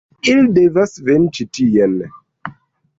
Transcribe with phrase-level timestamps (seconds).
[0.31, 1.97] Ili devas veni ĉi tien.